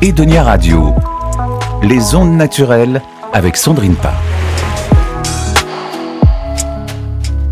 Edonia 0.00 0.44
Radio, 0.44 0.94
les 1.82 2.14
ondes 2.14 2.36
naturelles 2.36 3.02
avec 3.32 3.56
Sandrine 3.56 3.96
Pa. 3.96 4.12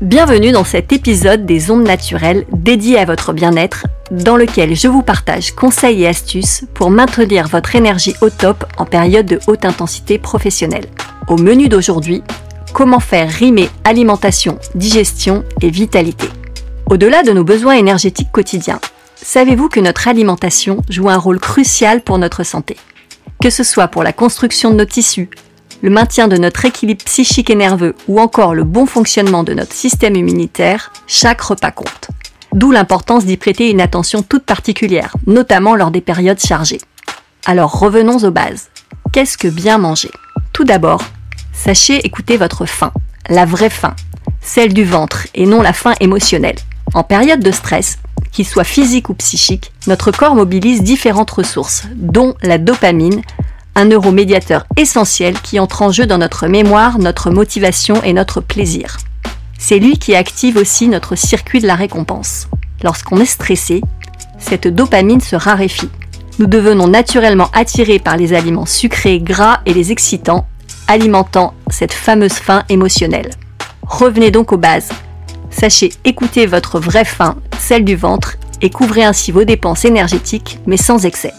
Bienvenue 0.00 0.52
dans 0.52 0.62
cet 0.62 0.92
épisode 0.92 1.46
des 1.46 1.72
ondes 1.72 1.82
naturelles 1.82 2.44
dédié 2.52 2.96
à 2.96 3.06
votre 3.06 3.32
bien-être, 3.32 3.88
dans 4.12 4.36
lequel 4.36 4.76
je 4.76 4.86
vous 4.86 5.02
partage 5.02 5.50
conseils 5.50 6.04
et 6.04 6.06
astuces 6.06 6.64
pour 6.74 6.90
maintenir 6.90 7.48
votre 7.48 7.74
énergie 7.74 8.14
au 8.20 8.30
top 8.30 8.64
en 8.76 8.84
période 8.84 9.26
de 9.26 9.40
haute 9.48 9.64
intensité 9.64 10.20
professionnelle. 10.20 10.86
Au 11.26 11.36
menu 11.36 11.68
d'aujourd'hui, 11.68 12.22
comment 12.72 13.00
faire 13.00 13.28
rimer 13.28 13.68
alimentation, 13.82 14.60
digestion 14.76 15.42
et 15.60 15.70
vitalité. 15.70 16.28
Au-delà 16.86 17.24
de 17.24 17.32
nos 17.32 17.42
besoins 17.42 17.74
énergétiques 17.74 18.30
quotidiens, 18.30 18.78
savez-vous 19.22 19.68
que 19.68 19.80
notre 19.80 20.08
alimentation 20.08 20.82
joue 20.88 21.08
un 21.08 21.16
rôle 21.16 21.40
crucial 21.40 22.02
pour 22.02 22.18
notre 22.18 22.44
santé? 22.44 22.76
Que 23.42 23.50
ce 23.50 23.64
soit 23.64 23.88
pour 23.88 24.02
la 24.02 24.12
construction 24.12 24.70
de 24.70 24.76
nos 24.76 24.84
tissus, 24.84 25.28
le 25.82 25.90
maintien 25.90 26.28
de 26.28 26.36
notre 26.36 26.64
équilibre 26.64 27.04
psychique 27.04 27.50
et 27.50 27.54
nerveux 27.54 27.94
ou 28.08 28.20
encore 28.20 28.54
le 28.54 28.64
bon 28.64 28.86
fonctionnement 28.86 29.44
de 29.44 29.54
notre 29.54 29.72
système 29.72 30.16
immunitaire, 30.16 30.92
chaque 31.06 31.40
repas 31.40 31.70
compte. 31.70 32.08
D'où 32.52 32.70
l'importance 32.70 33.26
d'y 33.26 33.36
prêter 33.36 33.70
une 33.70 33.80
attention 33.80 34.22
toute 34.22 34.44
particulière, 34.44 35.14
notamment 35.26 35.76
lors 35.76 35.90
des 35.90 36.00
périodes 36.00 36.40
chargées. 36.40 36.80
Alors 37.46 37.78
revenons 37.78 38.24
aux 38.24 38.30
bases. 38.30 38.68
Qu'est-ce 39.12 39.38
que 39.38 39.48
bien 39.48 39.78
manger? 39.78 40.10
Tout 40.52 40.64
d'abord, 40.64 41.02
sachez 41.52 41.96
écouter 42.04 42.36
votre 42.36 42.66
faim, 42.66 42.92
la 43.28 43.44
vraie 43.44 43.70
faim, 43.70 43.94
celle 44.40 44.72
du 44.72 44.84
ventre 44.84 45.28
et 45.34 45.46
non 45.46 45.62
la 45.62 45.72
faim 45.72 45.94
émotionnelle. 46.00 46.58
En 46.94 47.04
période 47.04 47.40
de 47.40 47.50
stress, 47.50 47.98
qu'il 48.32 48.46
soit 48.46 48.64
physique 48.64 49.08
ou 49.08 49.14
psychique, 49.14 49.72
notre 49.86 50.10
corps 50.10 50.34
mobilise 50.34 50.82
différentes 50.82 51.30
ressources, 51.30 51.84
dont 51.96 52.34
la 52.42 52.58
dopamine, 52.58 53.22
un 53.74 53.86
neuromédiateur 53.86 54.66
essentiel 54.76 55.40
qui 55.40 55.60
entre 55.60 55.82
en 55.82 55.90
jeu 55.90 56.06
dans 56.06 56.18
notre 56.18 56.48
mémoire, 56.48 56.98
notre 56.98 57.30
motivation 57.30 58.02
et 58.02 58.12
notre 58.12 58.40
plaisir. 58.40 58.98
C'est 59.58 59.78
lui 59.78 59.98
qui 59.98 60.14
active 60.14 60.56
aussi 60.56 60.88
notre 60.88 61.16
circuit 61.16 61.60
de 61.60 61.66
la 61.66 61.74
récompense. 61.74 62.48
Lorsqu'on 62.82 63.18
est 63.20 63.26
stressé, 63.26 63.82
cette 64.38 64.68
dopamine 64.68 65.20
se 65.20 65.36
raréfie. 65.36 65.90
Nous 66.38 66.46
devenons 66.46 66.86
naturellement 66.86 67.50
attirés 67.52 67.98
par 67.98 68.16
les 68.16 68.32
aliments 68.32 68.66
sucrés, 68.66 69.20
gras 69.20 69.60
et 69.66 69.74
les 69.74 69.90
excitants, 69.90 70.46
alimentant 70.86 71.54
cette 71.70 71.92
fameuse 71.92 72.34
faim 72.34 72.62
émotionnelle. 72.68 73.30
Revenez 73.82 74.30
donc 74.30 74.52
aux 74.52 74.58
bases. 74.58 74.90
Sachez 75.50 75.90
écouter 76.04 76.46
votre 76.46 76.78
vraie 76.78 77.04
faim, 77.04 77.36
celle 77.58 77.84
du 77.84 77.96
ventre, 77.96 78.36
et 78.60 78.70
couvrez 78.70 79.04
ainsi 79.04 79.32
vos 79.32 79.44
dépenses 79.44 79.84
énergétiques, 79.84 80.58
mais 80.66 80.76
sans 80.76 81.04
excès. 81.04 81.32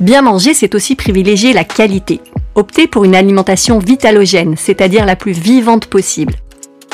Bien 0.00 0.22
manger, 0.22 0.54
c'est 0.54 0.74
aussi 0.74 0.96
privilégier 0.96 1.52
la 1.52 1.64
qualité. 1.64 2.20
Optez 2.54 2.86
pour 2.86 3.04
une 3.04 3.14
alimentation 3.14 3.78
vitalogène, 3.78 4.56
c'est-à-dire 4.56 5.06
la 5.06 5.16
plus 5.16 5.32
vivante 5.32 5.86
possible. 5.86 6.34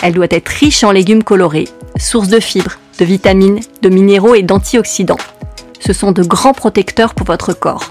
Elle 0.03 0.15
doit 0.15 0.27
être 0.31 0.49
riche 0.49 0.85
en 0.85 0.93
légumes 0.93 1.23
colorés, 1.23 1.69
source 1.97 2.29
de 2.29 2.41
fibres, 2.41 2.79
de 2.99 3.05
vitamines, 3.05 3.61
de 3.83 3.89
minéraux 3.89 4.35
et 4.35 4.43
d'antioxydants. 4.43 5.19
Ce 5.81 5.93
sont 5.93 6.13
de 6.13 6.23
grands 6.23 6.53
protecteurs 6.53 7.15
pour 7.15 7.27
votre 7.27 7.53
corps. 7.53 7.91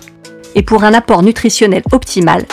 Et 0.55 0.63
pour 0.63 0.83
un 0.83 0.93
apport 0.93 1.23
nutritionnel 1.23 1.83
optimal, 1.91 2.45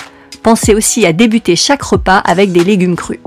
pensez 0.43 0.75
aussi 0.75 1.07
à 1.07 1.13
débuter 1.13 1.57
chaque 1.57 1.83
repas 1.83 2.19
avec 2.19 2.53
des 2.53 2.65
légumes 2.65 2.97
crus. 2.97 3.21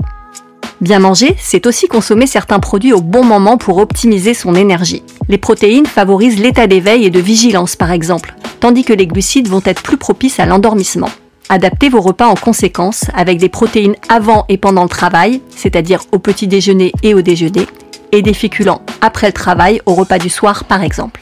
Bien 0.80 0.98
manger, 0.98 1.36
c'est 1.38 1.66
aussi 1.66 1.88
consommer 1.88 2.26
certains 2.26 2.58
produits 2.58 2.94
au 2.94 3.02
bon 3.02 3.22
moment 3.22 3.58
pour 3.58 3.76
optimiser 3.76 4.32
son 4.32 4.54
énergie. 4.54 5.02
Les 5.28 5.36
protéines 5.36 5.84
favorisent 5.84 6.40
l'état 6.40 6.66
d'éveil 6.66 7.04
et 7.04 7.10
de 7.10 7.20
vigilance 7.20 7.76
par 7.76 7.92
exemple, 7.92 8.34
tandis 8.60 8.84
que 8.84 8.94
les 8.94 9.06
glucides 9.06 9.48
vont 9.48 9.60
être 9.66 9.82
plus 9.82 9.98
propices 9.98 10.40
à 10.40 10.46
l'endormissement. 10.46 11.10
Adaptez 11.50 11.90
vos 11.90 12.00
repas 12.00 12.28
en 12.28 12.34
conséquence 12.34 13.04
avec 13.12 13.38
des 13.38 13.50
protéines 13.50 13.96
avant 14.08 14.46
et 14.48 14.56
pendant 14.56 14.84
le 14.84 14.88
travail, 14.88 15.42
c'est-à-dire 15.54 16.00
au 16.12 16.18
petit 16.18 16.46
déjeuner 16.46 16.92
et 17.02 17.12
au 17.12 17.20
déjeuner, 17.20 17.66
et 18.12 18.22
des 18.22 18.34
féculents 18.34 18.82
après 19.02 19.26
le 19.26 19.32
travail 19.34 19.82
au 19.84 19.94
repas 19.94 20.18
du 20.18 20.30
soir 20.30 20.64
par 20.64 20.82
exemple. 20.82 21.20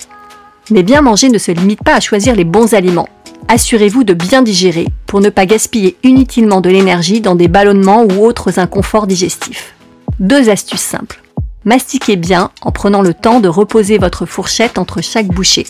Mais 0.71 0.85
bien 0.85 1.01
manger 1.01 1.31
ne 1.31 1.39
se 1.39 1.51
limite 1.51 1.83
pas 1.83 1.95
à 1.95 2.01
choisir 2.01 2.37
les 2.37 2.45
bons 2.45 2.75
aliments 2.75 3.09
assurez-vous 3.47 4.05
de 4.05 4.15
bien 4.15 4.43
digérer 4.43 4.87
pour 5.07 5.21
ne 5.21 5.31
pas 5.31 5.47
gaspiller 5.47 5.97
inutilement 6.03 6.61
de 6.61 6.71
l'énergie 6.71 7.21
dans 7.21 7.35
des 7.35 7.49
ballonnements 7.49 8.05
ou 8.05 8.25
autres 8.25 8.59
inconforts 8.59 9.07
digestifs. 9.07 9.75
Deux 10.19 10.51
astuces 10.51 10.81
simples. 10.81 11.23
Mastiquez 11.65 12.17
bien 12.17 12.51
en 12.63 12.73
prenant 12.73 13.03
le 13.03 13.15
temps 13.15 13.41
de 13.41 13.49
reposer 13.49 13.99
votre 13.99 14.27
fourchette 14.27 14.79
entre 14.79 15.03
chaque 15.03 15.27
bouchée. 15.27 15.67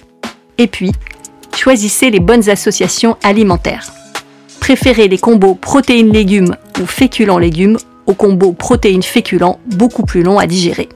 Et 0.59 0.67
puis, 0.67 0.93
choisissez 1.57 2.11
les 2.11 2.21
bonnes 2.21 2.49
associations 2.49 3.17
alimentaires. 3.23 3.93
Préférez 4.61 5.09
les 5.09 5.19
combos 5.19 5.55
protéines-légumes 5.55 6.57
ou 6.81 6.87
féculents-légumes 6.87 7.79
aux 8.07 8.15
combos 8.15 8.53
protéines-féculents 8.53 9.61
beaucoup 9.67 10.05
plus 10.05 10.23
longs 10.23 10.39
à 10.39 10.47
digérer. 10.47 10.89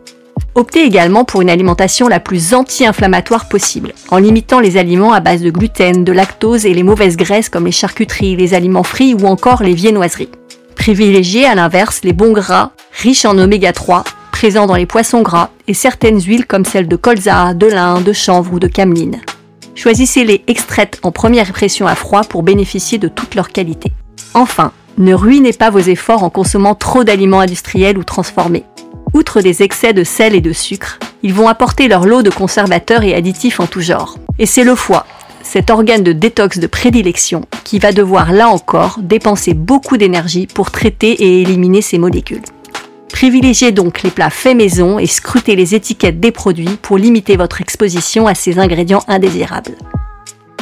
Optez 0.54 0.84
également 0.84 1.24
pour 1.24 1.40
une 1.40 1.48
alimentation 1.48 2.08
la 2.08 2.20
plus 2.20 2.52
anti-inflammatoire 2.52 3.48
possible, 3.48 3.94
en 4.10 4.18
limitant 4.18 4.60
les 4.60 4.76
aliments 4.76 5.14
à 5.14 5.20
base 5.20 5.40
de 5.40 5.50
gluten, 5.50 6.04
de 6.04 6.12
lactose 6.12 6.66
et 6.66 6.74
les 6.74 6.82
mauvaises 6.82 7.16
graisses 7.16 7.48
comme 7.48 7.64
les 7.64 7.72
charcuteries, 7.72 8.36
les 8.36 8.52
aliments 8.52 8.82
frits 8.82 9.14
ou 9.14 9.26
encore 9.26 9.62
les 9.62 9.72
viennoiseries. 9.72 10.28
Privilégiez 10.76 11.46
à 11.46 11.54
l'inverse 11.54 12.00
les 12.04 12.12
bons 12.12 12.32
gras, 12.32 12.72
riches 13.00 13.24
en 13.24 13.38
oméga 13.38 13.72
3, 13.72 14.04
présents 14.30 14.66
dans 14.66 14.76
les 14.76 14.84
poissons 14.84 15.22
gras 15.22 15.48
et 15.68 15.74
certaines 15.74 16.20
huiles 16.20 16.44
comme 16.44 16.66
celles 16.66 16.88
de 16.88 16.96
colza, 16.96 17.54
de 17.54 17.68
lin, 17.68 18.02
de 18.02 18.12
chanvre 18.12 18.52
ou 18.52 18.58
de 18.58 18.66
cameline. 18.66 19.22
Choisissez-les 19.74 20.44
extraites 20.48 20.98
en 21.02 21.12
première 21.12 21.50
pression 21.52 21.86
à 21.86 21.94
froid 21.94 22.24
pour 22.24 22.42
bénéficier 22.42 22.98
de 22.98 23.08
toute 23.08 23.36
leur 23.36 23.48
qualité. 23.48 23.90
Enfin, 24.34 24.72
ne 24.98 25.14
ruinez 25.14 25.54
pas 25.54 25.70
vos 25.70 25.78
efforts 25.78 26.22
en 26.22 26.30
consommant 26.30 26.74
trop 26.74 27.04
d'aliments 27.04 27.40
industriels 27.40 27.96
ou 27.96 28.04
transformés. 28.04 28.64
Outre 29.14 29.42
des 29.42 29.62
excès 29.62 29.92
de 29.92 30.04
sel 30.04 30.34
et 30.34 30.40
de 30.40 30.52
sucre, 30.52 30.98
ils 31.22 31.34
vont 31.34 31.48
apporter 31.48 31.86
leur 31.86 32.06
lot 32.06 32.22
de 32.22 32.30
conservateurs 32.30 33.02
et 33.02 33.14
additifs 33.14 33.60
en 33.60 33.66
tout 33.66 33.82
genre. 33.82 34.16
Et 34.38 34.46
c'est 34.46 34.64
le 34.64 34.74
foie, 34.74 35.06
cet 35.42 35.68
organe 35.68 36.02
de 36.02 36.12
détox 36.12 36.58
de 36.58 36.66
prédilection, 36.66 37.42
qui 37.64 37.78
va 37.78 37.92
devoir 37.92 38.32
là 38.32 38.48
encore 38.48 38.98
dépenser 39.02 39.52
beaucoup 39.52 39.98
d'énergie 39.98 40.46
pour 40.46 40.70
traiter 40.70 41.10
et 41.10 41.42
éliminer 41.42 41.82
ces 41.82 41.98
molécules. 41.98 42.42
Privilégiez 43.10 43.70
donc 43.70 44.02
les 44.02 44.10
plats 44.10 44.30
faits 44.30 44.56
maison 44.56 44.98
et 44.98 45.06
scrutez 45.06 45.56
les 45.56 45.74
étiquettes 45.74 46.18
des 46.18 46.32
produits 46.32 46.78
pour 46.80 46.96
limiter 46.96 47.36
votre 47.36 47.60
exposition 47.60 48.26
à 48.26 48.34
ces 48.34 48.58
ingrédients 48.58 49.04
indésirables. 49.08 49.76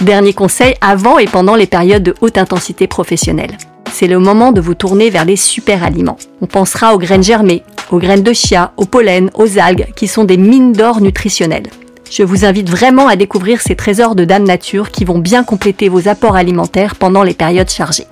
Dernier 0.02 0.32
conseil 0.32 0.74
avant 0.80 1.18
et 1.18 1.26
pendant 1.26 1.54
les 1.54 1.66
périodes 1.66 2.02
de 2.02 2.14
haute 2.20 2.36
intensité 2.36 2.88
professionnelle. 2.88 3.56
C'est 3.92 4.08
le 4.08 4.18
moment 4.18 4.50
de 4.50 4.60
vous 4.60 4.74
tourner 4.74 5.10
vers 5.10 5.24
les 5.24 5.36
super 5.36 5.84
aliments. 5.84 6.18
On 6.40 6.46
pensera 6.46 6.94
aux 6.94 6.98
graines 6.98 7.22
germées, 7.22 7.62
aux 7.92 7.98
graines 7.98 8.22
de 8.22 8.32
chia, 8.32 8.72
au 8.76 8.84
pollen, 8.84 9.30
aux 9.34 9.58
algues, 9.58 9.92
qui 9.94 10.06
sont 10.06 10.24
des 10.24 10.36
mines 10.36 10.72
d'or 10.72 11.00
nutritionnelles. 11.00 11.68
Je 12.10 12.22
vous 12.22 12.44
invite 12.44 12.68
vraiment 12.68 13.06
à 13.06 13.16
découvrir 13.16 13.60
ces 13.60 13.76
trésors 13.76 14.14
de 14.14 14.24
Dame 14.24 14.44
Nature 14.44 14.90
qui 14.90 15.04
vont 15.04 15.18
bien 15.18 15.44
compléter 15.44 15.88
vos 15.88 16.08
apports 16.08 16.34
alimentaires 16.34 16.96
pendant 16.96 17.22
les 17.22 17.34
périodes 17.34 17.70
chargées. 17.70 18.06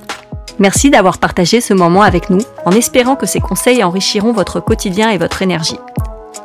Merci 0.61 0.91
d'avoir 0.91 1.19
partagé 1.19 1.61
ce 1.61 1.75
moment 1.75 2.03
avec 2.03 2.31
nous, 2.31 2.41
en 2.65 2.71
espérant 2.73 3.17
que 3.17 3.27
ces 3.27 3.41
conseils 3.41 3.83
enrichiront 3.83 4.33
votre 4.33 4.61
quotidien 4.61 5.11
et 5.11 5.19
votre 5.19 5.43
énergie. 5.43 5.79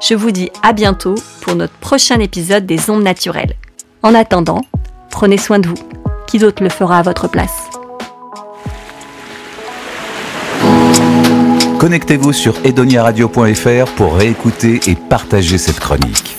Je 0.02 0.16
vous 0.16 0.32
dis 0.32 0.52
à 0.64 0.74
bientôt 0.74 1.16
pour 1.42 1.56
notre 1.56 1.74
prochain 1.74 2.20
épisode 2.20 2.66
des 2.66 2.90
ondes 2.90 3.04
naturelles. 3.04 3.56
En 4.02 4.14
attendant, 4.16 4.62
prenez 5.10 5.38
soin 5.38 5.60
de 5.60 5.68
vous. 5.68 5.76
Qui 6.28 6.40
d'autre 6.40 6.64
le 6.64 6.70
fera 6.70 7.00
à 7.00 7.04
votre 7.04 7.28
place? 7.30 7.63
Connectez-vous 11.84 12.32
sur 12.32 12.56
edoniaradio.fr 12.64 13.92
pour 13.98 14.16
réécouter 14.16 14.80
et 14.88 14.96
partager 14.96 15.58
cette 15.58 15.82
chronique. 15.82 16.38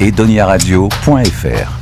edoniaradio.fr 0.00 1.75